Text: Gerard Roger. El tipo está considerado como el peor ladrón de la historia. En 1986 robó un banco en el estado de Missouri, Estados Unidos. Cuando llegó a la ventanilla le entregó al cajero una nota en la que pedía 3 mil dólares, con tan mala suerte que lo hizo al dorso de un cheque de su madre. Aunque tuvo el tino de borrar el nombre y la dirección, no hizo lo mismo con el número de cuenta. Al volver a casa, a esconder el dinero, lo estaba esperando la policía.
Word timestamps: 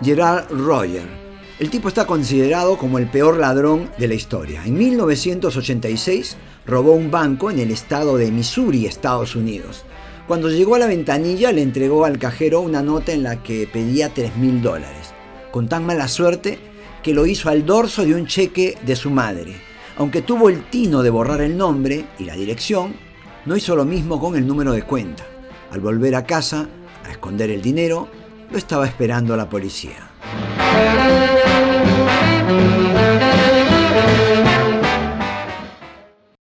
Gerard 0.00 0.48
Roger. 0.50 1.08
El 1.58 1.70
tipo 1.70 1.88
está 1.88 2.06
considerado 2.06 2.78
como 2.78 2.98
el 2.98 3.10
peor 3.10 3.36
ladrón 3.36 3.90
de 3.98 4.06
la 4.06 4.14
historia. 4.14 4.62
En 4.64 4.78
1986 4.78 6.36
robó 6.66 6.92
un 6.92 7.10
banco 7.10 7.50
en 7.50 7.58
el 7.58 7.72
estado 7.72 8.16
de 8.16 8.30
Missouri, 8.30 8.86
Estados 8.86 9.34
Unidos. 9.34 9.84
Cuando 10.28 10.50
llegó 10.50 10.76
a 10.76 10.78
la 10.78 10.86
ventanilla 10.86 11.50
le 11.50 11.62
entregó 11.62 12.04
al 12.04 12.18
cajero 12.18 12.60
una 12.60 12.80
nota 12.80 13.12
en 13.12 13.24
la 13.24 13.42
que 13.42 13.66
pedía 13.66 14.14
3 14.14 14.36
mil 14.36 14.62
dólares, 14.62 15.12
con 15.50 15.68
tan 15.68 15.84
mala 15.84 16.06
suerte 16.06 16.60
que 17.02 17.12
lo 17.12 17.26
hizo 17.26 17.48
al 17.48 17.66
dorso 17.66 18.04
de 18.04 18.14
un 18.14 18.26
cheque 18.26 18.78
de 18.86 18.94
su 18.94 19.10
madre. 19.10 19.56
Aunque 19.96 20.22
tuvo 20.22 20.48
el 20.48 20.62
tino 20.70 21.02
de 21.02 21.10
borrar 21.10 21.40
el 21.40 21.56
nombre 21.56 22.04
y 22.20 22.24
la 22.24 22.34
dirección, 22.34 22.94
no 23.46 23.56
hizo 23.56 23.74
lo 23.74 23.84
mismo 23.84 24.20
con 24.20 24.36
el 24.36 24.46
número 24.46 24.72
de 24.72 24.82
cuenta. 24.82 25.24
Al 25.72 25.80
volver 25.80 26.14
a 26.14 26.24
casa, 26.24 26.68
a 27.04 27.10
esconder 27.10 27.50
el 27.50 27.62
dinero, 27.62 28.08
lo 28.50 28.58
estaba 28.58 28.86
esperando 28.86 29.36
la 29.36 29.48
policía. 29.48 30.08